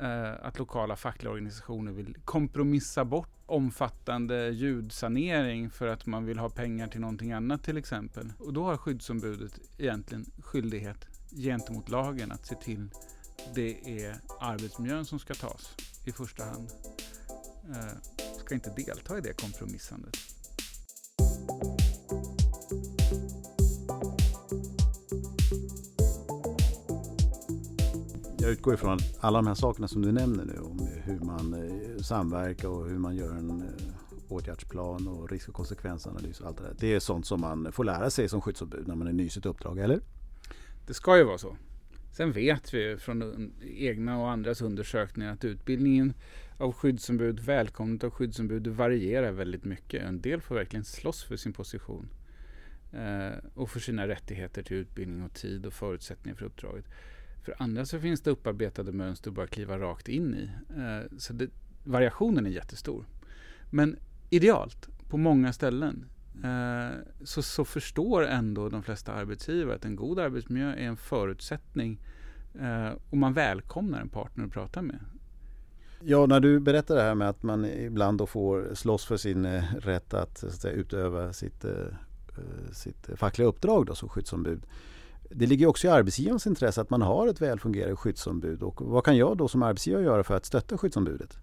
Eh, 0.00 0.46
att 0.46 0.58
lokala 0.58 0.96
fackliga 0.96 1.30
organisationer 1.30 1.92
vill 1.92 2.16
kompromissa 2.24 3.04
bort 3.04 3.28
omfattande 3.46 4.48
ljudsanering 4.48 5.70
för 5.70 5.86
att 5.86 6.06
man 6.06 6.24
vill 6.24 6.38
ha 6.38 6.48
pengar 6.48 6.88
till 6.88 7.00
någonting 7.00 7.32
annat 7.32 7.62
till 7.62 7.76
exempel. 7.76 8.32
Och 8.38 8.52
då 8.52 8.64
har 8.64 8.76
skyddsombudet 8.76 9.60
egentligen 9.78 10.26
skyldighet 10.38 11.06
gentemot 11.30 11.88
lagen 11.88 12.32
att 12.32 12.46
se 12.46 12.54
till 12.54 12.90
det 13.54 14.02
är 14.04 14.16
arbetsmiljön 14.40 15.04
som 15.04 15.18
ska 15.18 15.34
tas 15.34 15.74
i 16.04 16.12
första 16.12 16.44
hand. 16.44 16.70
Eh, 17.70 17.92
ska 18.38 18.54
inte 18.54 18.70
delta 18.70 19.18
i 19.18 19.20
det 19.20 19.40
kompromissandet. 19.40 20.16
Jag 28.48 28.52
utgår 28.52 28.74
ifrån 28.74 28.92
att 28.92 29.18
alla 29.20 29.38
de 29.38 29.46
här 29.46 29.54
sakerna 29.54 29.88
som 29.88 30.02
du 30.02 30.12
nämner 30.12 30.44
nu 30.44 30.58
om 30.58 30.88
hur 31.04 31.18
man 31.18 31.54
eh, 31.54 32.02
samverkar 32.02 32.68
och 32.68 32.88
hur 32.88 32.98
man 32.98 33.16
gör 33.16 33.30
en 33.30 33.50
eh, 33.60 34.28
åtgärdsplan 34.28 35.08
och 35.08 35.30
risk 35.30 35.48
och 35.48 35.54
konsekvensanalys 35.54 36.40
och 36.40 36.46
allt 36.46 36.56
det 36.56 36.62
där. 36.62 36.74
Det 36.78 36.94
är 36.94 37.00
sånt 37.00 37.26
som 37.26 37.40
man 37.40 37.72
får 37.72 37.84
lära 37.84 38.10
sig 38.10 38.28
som 38.28 38.40
skyddsombud 38.40 38.88
när 38.88 38.94
man 38.94 39.06
är 39.06 39.12
ny 39.12 39.24
i 39.24 39.28
sitt 39.28 39.46
uppdrag, 39.46 39.78
eller? 39.78 40.00
Det 40.86 40.94
ska 40.94 41.16
ju 41.16 41.24
vara 41.24 41.38
så. 41.38 41.56
Sen 42.12 42.32
vet 42.32 42.74
vi 42.74 42.96
från 42.96 43.52
egna 43.62 44.18
och 44.18 44.30
andras 44.30 44.62
undersökningar 44.62 45.32
att 45.32 45.44
utbildningen 45.44 46.14
av 46.58 46.72
skyddsombud, 46.72 47.40
välkomnandet 47.40 48.04
av 48.04 48.10
skyddsombud 48.10 48.66
varierar 48.66 49.32
väldigt 49.32 49.64
mycket. 49.64 50.02
En 50.02 50.20
del 50.20 50.40
får 50.40 50.54
verkligen 50.54 50.84
slåss 50.84 51.24
för 51.24 51.36
sin 51.36 51.52
position 51.52 52.08
eh, 52.92 53.38
och 53.54 53.70
för 53.70 53.80
sina 53.80 54.08
rättigheter 54.08 54.62
till 54.62 54.76
utbildning 54.76 55.22
och 55.22 55.34
tid 55.34 55.66
och 55.66 55.72
förutsättningar 55.72 56.36
för 56.36 56.46
uppdraget. 56.46 56.84
För 57.42 57.54
andra 57.58 57.86
så 57.86 58.00
finns 58.00 58.20
det 58.20 58.30
upparbetade 58.30 58.92
mönster 58.92 59.30
att 59.30 59.36
bara 59.36 59.46
kliva 59.46 59.78
rakt 59.78 60.08
in 60.08 60.34
i. 60.34 60.50
Eh, 60.76 61.18
så 61.18 61.32
det, 61.32 61.50
variationen 61.84 62.46
är 62.46 62.50
jättestor. 62.50 63.06
Men 63.70 63.96
idealt, 64.30 64.88
på 65.08 65.16
många 65.16 65.52
ställen, 65.52 66.04
eh, 66.44 66.96
så, 67.24 67.42
så 67.42 67.64
förstår 67.64 68.26
ändå 68.26 68.68
de 68.68 68.82
flesta 68.82 69.12
arbetsgivare 69.12 69.74
att 69.74 69.84
en 69.84 69.96
god 69.96 70.18
arbetsmiljö 70.18 70.72
är 70.72 70.86
en 70.86 70.96
förutsättning 70.96 72.00
eh, 72.60 72.90
och 73.10 73.16
man 73.16 73.32
välkomnar 73.32 74.00
en 74.00 74.08
partner 74.08 74.44
att 74.44 74.52
prata 74.52 74.82
med. 74.82 74.98
Ja, 76.04 76.26
när 76.26 76.40
du 76.40 76.60
berättar 76.60 76.94
det 76.94 77.02
här 77.02 77.14
med 77.14 77.28
att 77.28 77.42
man 77.42 77.64
ibland 77.64 78.18
då 78.18 78.26
får 78.26 78.74
slåss 78.74 79.04
för 79.04 79.16
sin 79.16 79.44
eh, 79.44 79.64
rätt 79.78 80.14
att, 80.14 80.44
att 80.44 80.52
säga, 80.52 80.74
utöva 80.74 81.32
sitt, 81.32 81.64
eh, 81.64 81.70
eh, 81.70 82.72
sitt 82.72 83.10
fackliga 83.16 83.48
uppdrag 83.48 83.86
då, 83.86 83.94
som 83.94 84.08
skyddsombud. 84.08 84.62
Det 85.30 85.46
ligger 85.46 85.66
också 85.66 85.86
i 85.86 85.90
arbetsgivarens 85.90 86.46
intresse 86.46 86.80
att 86.80 86.90
man 86.90 87.02
har 87.02 87.28
ett 87.28 87.40
välfungerande 87.40 87.96
skyddsombud. 87.96 88.62
Och 88.62 88.82
vad 88.82 89.04
kan 89.04 89.16
jag 89.16 89.36
då 89.36 89.48
som 89.48 89.62
arbetsgivare 89.62 90.04
göra 90.04 90.24
för 90.24 90.34
att 90.34 90.46
stötta 90.46 90.78
skyddsombudet? 90.78 91.38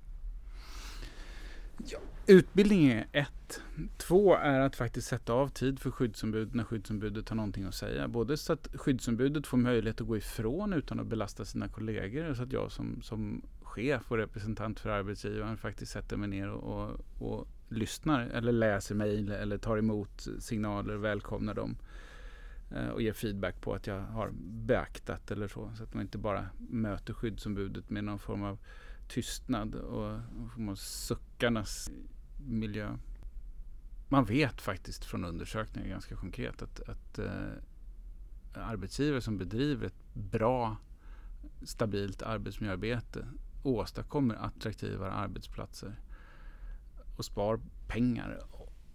Ja, 1.88 2.00
utbildning 2.28 2.92
är 2.92 3.08
ett. 3.12 3.62
Två 3.98 4.36
är 4.36 4.60
att 4.60 4.76
faktiskt 4.76 5.08
sätta 5.08 5.34
av 5.34 5.48
tid 5.48 5.80
för 5.80 5.92
skyddsombud 5.92 6.56
när 6.56 6.64
skyddsombudet 6.64 7.30
har 7.30 7.36
någonting 7.36 7.64
att 7.64 7.76
säga. 7.76 8.08
Både 8.08 8.38
så 8.38 8.54
att 8.54 8.68
skyddsombudet 8.74 9.48
får 9.48 9.58
möjlighet 9.58 10.02
att 10.02 10.08
gå 10.08 10.18
ifrån 10.18 10.74
utan 10.74 11.00
att 11.00 11.08
belasta 11.08 11.46
sina 11.46 11.68
kollegor. 11.68 12.34
Så 12.34 12.44
att 12.44 12.52
jag 12.52 12.72
som, 12.72 13.02
som 13.02 13.42
chef 13.62 14.12
och 14.12 14.18
representant 14.18 14.80
för 14.80 14.90
arbetsgivaren 14.90 15.58
faktiskt 15.58 15.92
sätter 15.92 16.18
mig 16.18 16.30
ner 16.30 16.50
och, 16.50 16.90
och, 16.90 17.02
och 17.20 17.48
lyssnar 17.70 18.28
eller 18.28 18.52
läser 18.52 18.96
mejl 18.96 19.32
eller 19.32 19.58
tar 19.58 19.78
emot 19.78 20.28
signaler 20.40 20.96
och 20.96 21.04
välkomnar 21.04 21.54
dem. 21.54 21.78
Eh, 22.72 22.88
och 22.88 23.02
ger 23.02 23.14
feedback 23.14 23.62
på 23.62 23.74
att 23.74 23.88
jag 23.88 24.02
har 24.02 24.32
beaktat 24.42 25.32
eller 25.32 25.48
så. 25.48 25.72
Så 25.78 25.84
att 25.84 25.94
man 25.94 26.04
inte 26.04 26.18
bara 26.18 26.50
möter 26.58 27.14
skyddsombudet 27.14 27.90
med 27.90 28.04
någon 28.04 28.20
form 28.20 28.44
av 28.44 28.60
tystnad 29.08 29.76
och 29.76 30.04
någon 30.12 30.50
form 30.50 30.70
av 30.70 30.76
suckarnas 30.76 31.92
miljö. 32.38 32.98
Man 34.10 34.26
vet 34.26 34.62
faktiskt 34.62 35.06
från 35.06 35.26
undersökningar 35.26 35.90
ganska 35.90 36.16
konkret 36.16 36.62
att, 36.62 36.80
att 36.90 37.20
eh, 37.20 37.52
arbetsgivare 38.54 39.22
som 39.22 39.38
bedriver 39.38 39.88
ett 39.88 40.14
bra 40.14 40.78
stabilt 41.64 42.22
arbetsmiljöarbete 42.22 43.28
åstadkommer 43.64 44.36
attraktivare 44.36 45.12
arbetsplatser 45.12 45.96
och 47.18 47.26
spar 47.26 47.60
pengar 47.88 48.40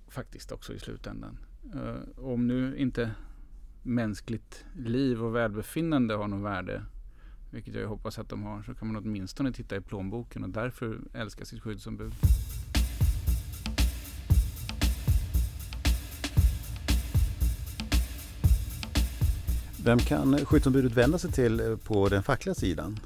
faktiskt 0.08 0.52
också 0.52 0.74
i 0.74 0.78
slutändan. 0.78 1.38
Eh, 1.74 2.24
om 2.24 2.46
nu 2.46 2.76
inte 2.76 3.14
mänskligt 3.82 4.64
liv 4.76 5.24
och 5.24 5.34
välbefinnande 5.34 6.14
har 6.14 6.28
något 6.28 6.44
värde, 6.44 6.82
vilket 7.50 7.74
jag 7.74 7.88
hoppas 7.88 8.18
att 8.18 8.28
de 8.28 8.42
har, 8.42 8.62
så 8.62 8.74
kan 8.74 8.92
man 8.92 8.96
åtminstone 9.04 9.52
titta 9.52 9.76
i 9.76 9.80
plånboken 9.80 10.44
och 10.44 10.50
därför 10.50 10.98
älska 11.14 11.44
sitt 11.44 11.62
skyddsombud. 11.62 12.12
Vem 19.84 19.98
kan 19.98 20.46
skyddsombudet 20.46 20.92
vända 20.92 21.18
sig 21.18 21.32
till 21.32 21.78
på 21.84 22.08
den 22.08 22.22
fackliga 22.22 22.54
sidan 22.54 22.98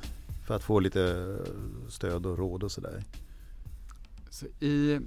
för 0.46 0.56
att 0.56 0.62
få 0.62 0.80
lite 0.80 1.36
stöd 1.88 2.26
och 2.26 2.38
råd 2.38 2.62
och 2.62 2.72
sådär? 2.72 3.04
Så 4.30 4.46
I 4.60 5.00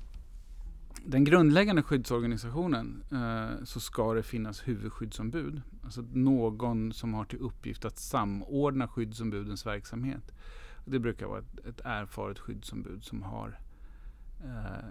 den 1.09 1.23
grundläggande 1.23 1.83
skyddsorganisationen 1.83 3.03
eh, 3.11 3.63
så 3.63 3.79
ska 3.79 4.13
det 4.13 4.23
finnas 4.23 4.67
huvudskyddsombud. 4.67 5.61
Alltså 5.83 6.01
någon 6.01 6.93
som 6.93 7.13
har 7.13 7.25
till 7.25 7.39
uppgift 7.39 7.85
att 7.85 7.97
samordna 7.97 8.87
skyddsombudens 8.87 9.65
verksamhet. 9.65 10.33
Det 10.85 10.99
brukar 10.99 11.25
vara 11.25 11.39
ett, 11.39 11.65
ett 11.65 11.81
erfaret 11.83 12.39
skyddsombud 12.39 13.03
som 13.03 13.23
har 13.23 13.59
eh, 14.43 14.85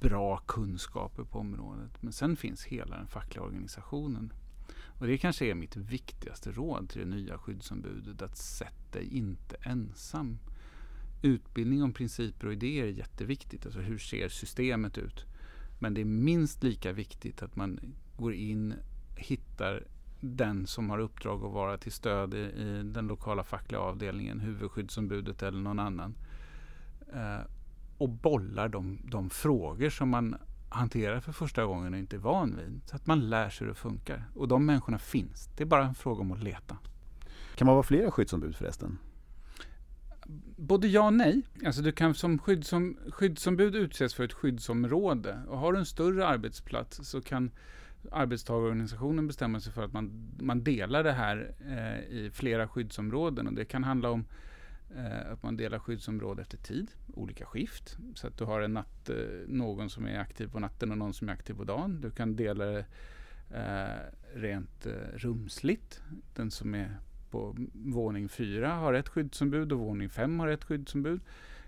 bra 0.00 0.36
kunskaper 0.36 1.24
på 1.24 1.38
området. 1.38 2.02
Men 2.02 2.12
sen 2.12 2.36
finns 2.36 2.64
hela 2.64 2.96
den 2.96 3.06
fackliga 3.06 3.44
organisationen. 3.44 4.32
Och 4.98 5.06
det 5.06 5.18
kanske 5.18 5.46
är 5.46 5.54
mitt 5.54 5.76
viktigaste 5.76 6.52
råd 6.52 6.88
till 6.88 7.00
det 7.00 7.16
nya 7.16 7.38
skyddsombudet. 7.38 8.22
Att 8.22 8.36
sätt 8.36 8.92
dig 8.92 9.16
inte 9.16 9.56
ensam 9.60 10.38
utbildning 11.24 11.82
om 11.82 11.92
principer 11.92 12.46
och 12.46 12.52
idéer 12.52 12.84
är 12.84 12.88
jätteviktigt. 12.88 13.66
Alltså 13.66 13.80
hur 13.80 13.98
ser 13.98 14.28
systemet 14.28 14.98
ut? 14.98 15.24
Men 15.78 15.94
det 15.94 16.00
är 16.00 16.04
minst 16.04 16.62
lika 16.62 16.92
viktigt 16.92 17.42
att 17.42 17.56
man 17.56 17.80
går 18.16 18.34
in, 18.34 18.74
hittar 19.16 19.84
den 20.20 20.66
som 20.66 20.90
har 20.90 20.98
uppdrag 20.98 21.44
att 21.44 21.52
vara 21.52 21.78
till 21.78 21.92
stöd 21.92 22.34
i, 22.34 22.38
i 22.38 22.82
den 22.84 23.06
lokala 23.06 23.44
fackliga 23.44 23.80
avdelningen, 23.80 24.40
huvudskyddsombudet 24.40 25.42
eller 25.42 25.60
någon 25.60 25.78
annan. 25.78 26.14
Eh, 27.12 27.40
och 27.98 28.08
bollar 28.08 28.68
de, 28.68 28.98
de 29.04 29.30
frågor 29.30 29.90
som 29.90 30.08
man 30.08 30.36
hanterar 30.68 31.20
för 31.20 31.32
första 31.32 31.64
gången 31.64 31.92
och 31.92 31.98
inte 31.98 32.16
är 32.16 32.20
van 32.20 32.56
vid. 32.56 32.80
Så 32.86 32.96
att 32.96 33.06
man 33.06 33.30
lär 33.30 33.50
sig 33.50 33.64
hur 33.64 33.72
det 33.72 33.78
funkar. 33.78 34.24
Och 34.34 34.48
de 34.48 34.66
människorna 34.66 34.98
finns. 34.98 35.50
Det 35.56 35.64
är 35.64 35.66
bara 35.66 35.84
en 35.84 35.94
fråga 35.94 36.20
om 36.20 36.32
att 36.32 36.42
leta. 36.42 36.76
Kan 37.54 37.66
man 37.66 37.74
vara 37.74 37.82
flera 37.82 38.10
skyddsombud 38.10 38.56
förresten? 38.56 38.98
Både 40.56 40.88
ja 40.88 41.06
och 41.06 41.12
nej. 41.12 41.42
Alltså 41.66 41.82
du 41.82 41.92
kan 41.92 42.14
som 42.14 42.38
skyddsom, 42.38 42.98
skyddsombud 43.10 43.74
utses 43.74 44.14
för 44.14 44.24
ett 44.24 44.32
skyddsområde. 44.32 45.42
Och 45.48 45.58
har 45.58 45.72
du 45.72 45.78
en 45.78 45.86
större 45.86 46.26
arbetsplats 46.26 47.00
så 47.02 47.22
kan 47.22 47.50
arbetstagarorganisationen 48.12 49.26
bestämma 49.26 49.60
sig 49.60 49.72
för 49.72 49.84
att 49.84 49.92
man, 49.92 50.32
man 50.40 50.64
delar 50.64 51.04
det 51.04 51.12
här 51.12 51.54
eh, 51.60 52.16
i 52.16 52.30
flera 52.34 52.68
skyddsområden. 52.68 53.46
Och 53.46 53.52
det 53.52 53.64
kan 53.64 53.84
handla 53.84 54.10
om 54.10 54.24
eh, 54.96 55.32
att 55.32 55.42
man 55.42 55.56
delar 55.56 55.78
skyddsområde 55.78 56.42
efter 56.42 56.56
tid, 56.56 56.90
olika 57.14 57.44
skift. 57.46 57.98
Så 58.14 58.26
att 58.26 58.38
du 58.38 58.44
har 58.44 58.60
en 58.60 58.72
natt, 58.72 59.10
eh, 59.10 59.16
någon 59.46 59.90
som 59.90 60.06
är 60.06 60.18
aktiv 60.18 60.48
på 60.48 60.60
natten 60.60 60.90
och 60.90 60.98
någon 60.98 61.14
som 61.14 61.28
är 61.28 61.32
aktiv 61.32 61.54
på 61.54 61.64
dagen. 61.64 62.00
Du 62.00 62.10
kan 62.10 62.36
dela 62.36 62.64
det 62.64 62.84
eh, 63.50 64.40
rent 64.40 64.86
eh, 64.86 64.92
rumsligt. 65.14 66.02
Den 66.34 66.50
som 66.50 66.74
är 66.74 66.96
på 67.34 67.56
våning 67.72 68.28
fyra 68.28 68.68
har 68.68 68.94
ett 68.94 69.08
skyddsombud 69.08 69.72
och 69.72 69.78
våning 69.78 70.08
fem 70.08 70.40
har 70.40 70.48
ett 70.48 70.64
skyddsombud. 70.64 71.20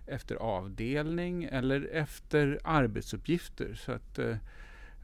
Efter 0.07 0.37
avdelning 0.37 1.45
eller 1.45 1.89
efter 1.93 2.61
arbetsuppgifter. 2.65 3.75
Så 3.75 3.93
att 3.93 4.19
eh, 4.19 4.37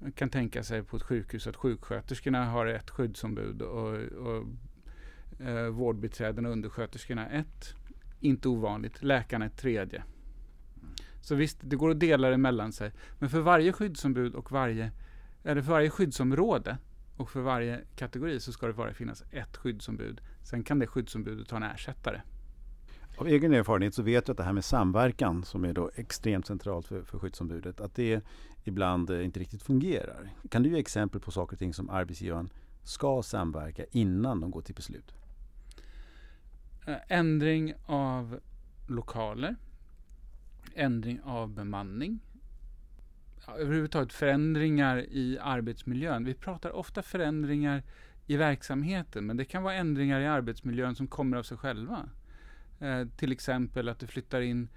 Man 0.00 0.12
kan 0.12 0.30
tänka 0.30 0.62
sig 0.62 0.82
på 0.82 0.96
ett 0.96 1.02
sjukhus 1.02 1.46
att 1.46 1.56
sjuksköterskorna 1.56 2.44
har 2.44 2.66
ett 2.66 2.90
skyddsombud 2.90 3.62
och, 3.62 3.94
och 3.98 4.46
eh, 5.46 5.68
vårdbiträden 5.68 6.46
och 6.46 6.52
undersköterskorna 6.52 7.28
ett. 7.28 7.74
Inte 8.20 8.48
ovanligt. 8.48 9.02
Läkarna 9.02 9.46
ett 9.46 9.56
tredje. 9.56 10.02
Så 11.20 11.34
visst, 11.34 11.58
det 11.62 11.76
går 11.76 11.90
att 11.90 12.00
dela 12.00 12.30
det 12.30 12.36
mellan 12.38 12.72
sig. 12.72 12.92
Men 13.18 13.30
för 13.30 13.40
varje 13.40 13.72
skyddsombud 13.72 14.34
och 14.34 14.52
varje, 14.52 14.90
eller 15.44 15.62
för 15.62 15.72
varje 15.72 15.90
skyddsområde 15.90 16.76
och 17.16 17.30
för 17.30 17.40
varje 17.40 17.80
kategori 17.96 18.40
så 18.40 18.52
ska 18.52 18.66
det 18.66 18.72
bara 18.72 18.94
finnas 18.94 19.24
ett 19.30 19.56
skyddsombud. 19.56 20.20
Sen 20.42 20.64
kan 20.64 20.78
det 20.78 20.86
skyddsombudet 20.86 21.50
ha 21.50 21.56
en 21.56 21.62
ersättare. 21.62 22.20
Av 23.16 23.28
egen 23.28 23.54
erfarenhet 23.54 23.94
så 23.94 24.02
vet 24.02 24.28
jag 24.28 24.34
att 24.34 24.38
det 24.38 24.44
här 24.44 24.52
med 24.52 24.64
samverkan 24.64 25.44
som 25.44 25.64
är 25.64 25.72
då 25.72 25.90
extremt 25.94 26.46
centralt 26.46 26.86
för, 26.86 27.02
för 27.02 27.18
skyddsombudet, 27.18 27.80
att 27.80 27.94
det 27.94 28.24
ibland 28.64 29.10
eh, 29.10 29.24
inte 29.24 29.40
riktigt 29.40 29.62
fungerar. 29.62 30.30
Kan 30.48 30.62
du 30.62 30.70
ge 30.70 30.78
exempel 30.78 31.20
på 31.20 31.30
saker 31.30 31.54
och 31.54 31.58
ting 31.58 31.74
som 31.74 31.90
arbetsgivaren 31.90 32.50
ska 32.82 33.22
samverka 33.22 33.84
innan 33.90 34.40
de 34.40 34.50
går 34.50 34.62
till 34.62 34.74
beslut? 34.74 35.14
Eh, 36.86 36.96
ändring 37.08 37.74
av 37.86 38.40
lokaler, 38.88 39.56
ändring 40.74 41.20
av 41.22 41.48
bemanning, 41.48 42.20
överhuvudtaget 43.48 44.12
förändringar 44.12 44.98
i 44.98 45.38
arbetsmiljön. 45.40 46.24
Vi 46.24 46.34
pratar 46.34 46.70
ofta 46.70 47.02
förändringar 47.02 47.82
i 48.26 48.36
verksamheten, 48.36 49.26
men 49.26 49.36
det 49.36 49.44
kan 49.44 49.62
vara 49.62 49.74
ändringar 49.74 50.20
i 50.20 50.26
arbetsmiljön 50.26 50.94
som 50.94 51.06
kommer 51.06 51.36
av 51.36 51.42
sig 51.42 51.56
själva. 51.56 52.08
Eh, 52.80 53.06
till 53.16 53.32
exempel 53.32 53.88
att 53.88 53.98
det 53.98 54.06
flyttar 54.06 54.40
in 54.40 54.68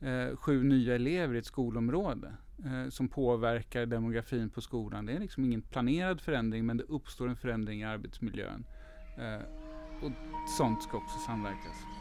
eh, 0.00 0.36
sju 0.36 0.62
nya 0.62 0.94
elever 0.94 1.34
i 1.34 1.38
ett 1.38 1.46
skolområde 1.46 2.32
eh, 2.64 2.88
som 2.88 3.08
påverkar 3.08 3.86
demografin 3.86 4.50
på 4.50 4.60
skolan. 4.60 5.06
Det 5.06 5.12
är 5.12 5.20
liksom 5.20 5.44
ingen 5.44 5.62
planerad 5.62 6.20
förändring, 6.20 6.66
men 6.66 6.76
det 6.76 6.84
uppstår 6.84 7.28
en 7.28 7.36
förändring 7.36 7.80
i 7.80 7.84
arbetsmiljön. 7.84 8.66
Eh, 9.18 9.42
och 10.02 10.12
sånt 10.58 10.82
ska 10.82 10.96
också 10.96 11.18
samverkas. 11.26 11.95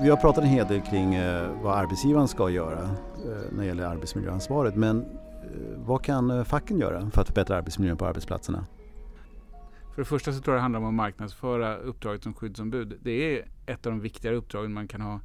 Vi 0.00 0.10
har 0.10 0.16
pratat 0.16 0.44
en 0.44 0.50
hel 0.50 0.66
del 0.66 0.80
kring 0.80 1.14
eh, 1.14 1.62
vad 1.62 1.78
arbetsgivaren 1.78 2.28
ska 2.28 2.50
göra 2.50 2.82
eh, 2.82 3.52
när 3.52 3.58
det 3.58 3.66
gäller 3.66 3.84
arbetsmiljöansvaret. 3.84 4.76
Men 4.76 5.00
eh, 5.00 5.06
vad 5.76 6.04
kan 6.04 6.44
facken 6.44 6.78
göra 6.78 7.10
för 7.10 7.20
att 7.20 7.26
förbättra 7.26 7.56
arbetsmiljön 7.56 7.96
på 7.96 8.06
arbetsplatserna? 8.06 8.66
För 9.94 10.02
det 10.02 10.04
första 10.04 10.32
så 10.32 10.40
tror 10.40 10.54
jag 10.54 10.58
det 10.58 10.62
handlar 10.62 10.80
om 10.80 10.86
att 10.86 10.94
marknadsföra 10.94 11.76
uppdraget 11.76 12.22
som 12.22 12.34
skyddsombud. 12.34 12.98
Det 13.02 13.10
är 13.10 13.48
ett 13.66 13.86
av 13.86 13.92
de 13.92 14.00
viktigare 14.00 14.36
uppdragen 14.36 14.72
man 14.72 14.88
kan 14.88 15.00
ha. 15.00 15.20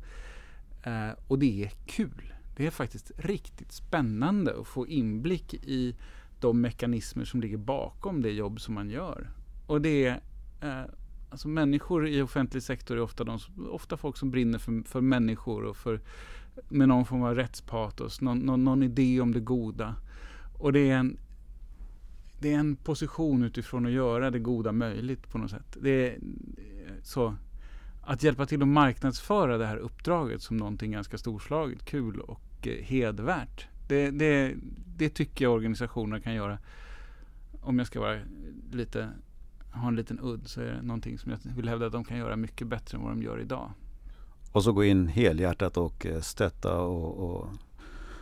Och 1.27 1.39
det 1.39 1.63
är 1.63 1.71
kul. 1.85 2.33
Det 2.57 2.67
är 2.67 2.71
faktiskt 2.71 3.11
riktigt 3.17 3.71
spännande 3.71 4.55
att 4.61 4.67
få 4.67 4.87
inblick 4.87 5.53
i 5.53 5.95
de 6.39 6.61
mekanismer 6.61 7.25
som 7.25 7.41
ligger 7.41 7.57
bakom 7.57 8.21
det 8.21 8.31
jobb 8.31 8.61
som 8.61 8.73
man 8.73 8.89
gör. 8.89 9.29
Och 9.67 9.81
det 9.81 10.05
är 10.05 10.21
alltså 11.31 11.47
människor 11.47 12.07
i 12.07 12.21
offentlig 12.21 12.63
sektor 12.63 12.97
är 12.97 13.01
ofta, 13.01 13.23
de, 13.23 13.39
ofta 13.69 13.97
folk 13.97 14.17
som 14.17 14.31
brinner 14.31 14.59
för, 14.59 14.87
för 14.87 15.01
människor 15.01 15.63
och 15.63 15.77
för, 15.77 16.01
med 16.69 16.87
någon 16.87 17.05
form 17.05 17.23
av 17.23 17.35
rättspatos, 17.35 18.21
någon, 18.21 18.39
någon, 18.39 18.63
någon 18.63 18.83
idé 18.83 19.21
om 19.21 19.31
det 19.31 19.39
goda. 19.39 19.95
Och 20.59 20.73
det 20.73 20.89
är 20.89 20.97
en 20.97 21.17
det 22.39 22.53
är 22.53 22.59
en 22.59 22.75
position 22.75 23.43
utifrån 23.43 23.85
att 23.85 23.91
göra 23.91 24.31
det 24.31 24.39
goda 24.39 24.71
möjligt 24.71 25.29
på 25.29 25.37
något 25.37 25.51
sätt. 25.51 25.77
Det 25.81 25.89
är, 25.89 26.19
så 27.03 27.35
att 28.01 28.23
hjälpa 28.23 28.45
till 28.45 28.61
att 28.61 28.67
marknadsföra 28.67 29.57
det 29.57 29.65
här 29.65 29.77
uppdraget 29.77 30.41
som 30.41 30.57
någonting 30.57 30.91
ganska 30.91 31.17
storslaget, 31.17 31.85
kul 31.85 32.19
och 32.19 32.67
eh, 32.67 32.83
hedvärt. 32.83 33.67
Det, 33.87 34.11
det, 34.11 34.55
det 34.97 35.09
tycker 35.09 35.45
jag 35.45 35.53
organisationer 35.53 36.19
kan 36.19 36.33
göra. 36.33 36.57
Om 37.61 37.77
jag 37.77 37.87
ska 37.87 37.99
vara 37.99 38.19
lite, 38.71 39.09
ha 39.71 39.87
en 39.87 39.95
liten 39.95 40.19
udd 40.21 40.47
så 40.47 40.61
är 40.61 40.65
det 40.65 40.81
någonting 40.81 41.17
som 41.17 41.31
jag 41.31 41.39
vill 41.55 41.69
hävda 41.69 41.85
att 41.85 41.91
de 41.91 42.03
kan 42.03 42.17
göra 42.17 42.35
mycket 42.35 42.67
bättre 42.67 42.97
än 42.97 43.03
vad 43.03 43.11
de 43.11 43.23
gör 43.23 43.39
idag. 43.39 43.71
Och 44.51 44.63
så 44.63 44.71
gå 44.71 44.83
in 44.83 45.07
helhjärtat 45.07 45.77
och 45.77 46.05
eh, 46.05 46.21
stötta 46.21 46.81
och, 46.81 47.29
och 47.29 47.47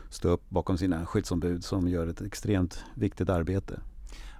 stå 0.10 0.30
upp 0.30 0.50
bakom 0.50 0.78
sina 0.78 1.06
skyddsombud 1.06 1.64
som 1.64 1.88
gör 1.88 2.08
ett 2.08 2.22
extremt 2.22 2.84
viktigt 2.96 3.30
arbete. 3.30 3.80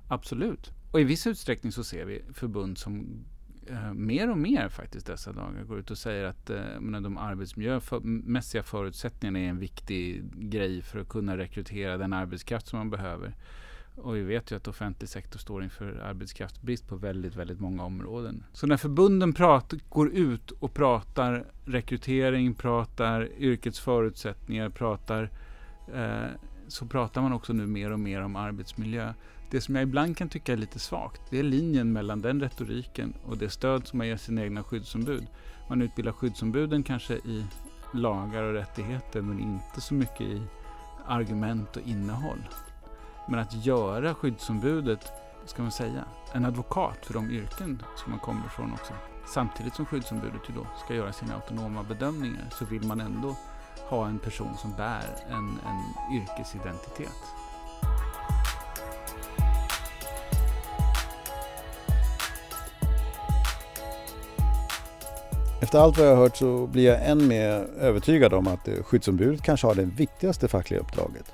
Absolut. 0.08 0.72
Och 0.92 1.02
i 1.02 1.04
viss 1.04 1.28
utsträckning 1.28 1.72
så 1.72 1.84
ser 1.84 2.06
vi 2.06 2.22
förbund 2.34 2.78
som 2.78 3.26
eh, 3.68 3.94
mer 3.94 4.32
och 4.32 4.38
mer 4.38 4.70
faktiskt 4.70 5.06
dessa 5.06 5.32
dagar 5.32 5.64
går 5.64 5.80
ut 5.80 5.92
och 5.92 5.98
säger 5.98 6.24
att 6.24 6.50
eh, 6.50 6.82
de 6.82 7.18
arbetsmiljömässiga 7.18 8.64
förutsättningarna 8.64 9.40
är 9.40 9.50
en 9.50 9.60
viktig 9.60 10.24
grej 10.36 10.82
för 10.82 11.00
att 11.00 11.10
kunna 11.10 11.38
rekrytera 11.38 11.98
den 11.98 12.14
arbetskraft 12.14 12.68
som 12.68 12.80
man 12.80 12.90
behöver. 12.90 13.36
Och 14.02 14.16
vi 14.16 14.22
vet 14.22 14.52
ju 14.52 14.56
att 14.56 14.68
offentlig 14.68 15.10
sektor 15.10 15.40
står 15.40 15.64
inför 15.64 16.02
arbetskraftsbrist 16.04 16.88
på 16.88 16.96
väldigt, 16.96 17.36
väldigt 17.36 17.60
många 17.60 17.84
områden. 17.84 18.44
Så 18.54 18.68
när 18.68 18.78
förbunden 18.78 19.34
prat, 19.34 19.74
går 19.90 20.10
ut 20.10 20.52
och 20.52 20.74
pratar 20.74 21.46
rekrytering, 21.66 22.54
pratar 22.54 23.30
yrkets 23.38 23.80
förutsättningar, 23.80 24.70
pratar 24.70 25.30
eh, 25.94 26.28
så 26.68 26.86
pratar 26.86 27.22
man 27.22 27.34
också 27.34 27.54
nu 27.54 27.68
mer 27.68 27.92
och 27.92 28.00
mer 28.00 28.22
om 28.22 28.36
arbetsmiljö. 28.36 29.14
Det 29.52 29.62
som 29.62 29.76
jag 29.76 29.84
ibland 29.84 30.18
kan 30.18 30.30
tycka 30.30 30.54
är 30.54 30.58
lite 30.58 30.80
svagt, 30.80 31.22
det 31.30 31.40
är 31.40 31.44
linjen 31.44 31.94
mellan 31.94 32.22
den 32.22 32.42
retoriken 32.42 33.14
och 33.26 33.38
det 33.38 33.50
stöd 33.50 33.88
som 33.88 33.98
man 33.98 34.08
ger 34.08 34.18
sina 34.18 34.42
egna 34.42 34.64
skyddsombud. 34.64 35.28
Man 35.70 35.82
utbildar 35.82 36.12
skyddsombuden 36.12 36.84
kanske 36.84 37.14
i 37.14 37.46
lagar 37.94 38.44
och 38.44 38.54
rättigheter 38.54 39.22
men 39.22 39.40
inte 39.40 39.82
så 39.82 39.94
mycket 39.94 40.22
i 40.22 40.42
argument 41.08 41.76
och 41.76 41.88
innehåll. 41.88 42.44
Men 43.30 43.40
att 43.40 43.66
göra 43.66 44.14
skyddsombudet, 44.14 45.12
ska 45.46 45.62
man 45.62 45.72
säga, 45.72 46.04
en 46.34 46.46
advokat 46.46 46.98
för 47.06 47.14
de 47.14 47.32
yrken 47.32 47.84
som 47.96 48.12
man 48.12 48.20
kommer 48.20 48.46
ifrån 48.46 48.74
också. 48.74 48.94
Samtidigt 49.34 49.76
som 49.76 49.86
skyddsombudet 49.86 50.42
ju 50.50 50.54
då 50.54 50.68
ska 50.86 50.96
göra 50.96 51.14
sina 51.14 51.36
autonoma 51.36 51.84
bedömningar 51.84 52.50
så 52.52 52.66
vill 52.66 52.84
man 52.84 53.02
ändå 53.02 53.36
ha 53.90 54.08
en 54.08 54.20
person 54.20 54.58
som 54.58 54.72
bär 54.72 55.04
en, 55.30 55.36
en 55.38 56.16
yrkesidentitet. 56.16 57.20
Efter 65.62 65.80
allt 65.80 65.98
vad 65.98 66.08
jag 66.08 66.16
har 66.16 66.22
hört 66.22 66.38
så 66.38 66.68
blir 66.68 66.86
jag 66.86 67.10
än 67.10 67.28
mer 67.28 67.52
övertygad 67.80 68.34
om 68.34 68.48
att 68.48 68.70
skyddsombudet 68.86 69.42
kanske 69.42 69.68
har 69.68 69.76
det 69.76 69.86
viktigaste 69.86 70.48
fackliga 70.48 70.80
uppdraget. 70.80 71.34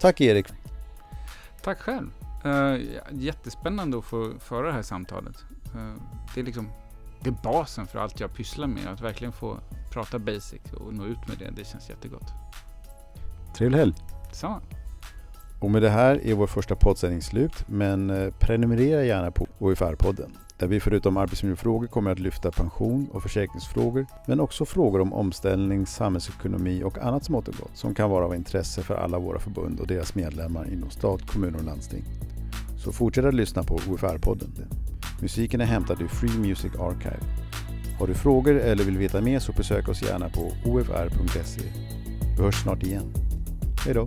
Tack 0.00 0.20
Erik! 0.20 0.46
Tack 1.64 1.78
själv! 1.78 2.10
Uh, 2.46 2.80
jättespännande 3.10 3.98
att 3.98 4.04
få 4.04 4.32
föra 4.38 4.66
det 4.66 4.72
här 4.72 4.82
samtalet. 4.82 5.44
Uh, 5.74 5.94
det 6.34 6.40
är 6.40 6.44
liksom 6.44 6.68
det 7.20 7.30
är 7.30 7.36
basen 7.42 7.86
för 7.86 7.98
allt 7.98 8.20
jag 8.20 8.34
pysslar 8.34 8.66
med. 8.66 8.86
Att 8.86 9.00
verkligen 9.00 9.32
få 9.32 9.58
prata 9.92 10.18
basic 10.18 10.60
och 10.72 10.94
nå 10.94 11.06
ut 11.06 11.28
med 11.28 11.38
det, 11.38 11.50
det 11.56 11.64
känns 11.64 11.88
jättegott. 11.88 12.32
Trevlig 13.56 13.78
helg! 13.78 13.94
Detsamma! 14.28 14.60
Och 15.60 15.70
med 15.70 15.82
det 15.82 15.90
här 15.90 16.26
är 16.26 16.34
vår 16.34 16.46
första 16.46 16.76
poddsändning 16.76 17.22
slut, 17.22 17.64
men 17.68 18.10
eh, 18.10 18.32
prenumerera 18.38 19.04
gärna 19.04 19.30
på 19.30 19.46
OFR-podden. 19.58 20.30
Där 20.62 20.68
vi 20.68 20.80
förutom 20.80 21.16
arbetsmiljöfrågor 21.16 21.86
kommer 21.86 22.10
att 22.10 22.18
lyfta 22.18 22.50
pension 22.50 23.08
och 23.12 23.22
försäkringsfrågor, 23.22 24.06
men 24.26 24.40
också 24.40 24.64
frågor 24.64 25.00
om 25.00 25.12
omställning, 25.12 25.86
samhällsekonomi 25.86 26.82
och 26.84 26.98
annat 26.98 27.24
smått 27.24 27.48
och 27.48 27.54
gott 27.54 27.76
som 27.76 27.94
kan 27.94 28.10
vara 28.10 28.24
av 28.24 28.34
intresse 28.34 28.82
för 28.82 28.94
alla 28.94 29.18
våra 29.18 29.38
förbund 29.38 29.80
och 29.80 29.86
deras 29.86 30.14
medlemmar 30.14 30.72
inom 30.72 30.90
stat, 30.90 31.26
kommun 31.26 31.54
och 31.54 31.64
landsting. 31.64 32.04
Så 32.84 32.92
fortsätt 32.92 33.24
att 33.24 33.34
lyssna 33.34 33.62
på 33.62 33.74
OFR-podden. 33.76 34.50
Musiken 35.20 35.60
är 35.60 35.64
hämtad 35.64 36.02
ur 36.02 36.08
Free 36.08 36.38
Music 36.38 36.72
Archive. 36.78 37.20
Har 37.98 38.06
du 38.06 38.14
frågor 38.14 38.54
eller 38.54 38.84
vill 38.84 38.98
veta 38.98 39.20
mer 39.20 39.38
så 39.38 39.52
besök 39.52 39.88
oss 39.88 40.02
gärna 40.02 40.28
på 40.28 40.52
ofr.se. 40.70 41.62
Vi 42.36 42.42
hörs 42.42 42.62
snart 42.62 42.82
igen. 42.82 43.12
Hej 43.84 43.94
då! 43.94 44.06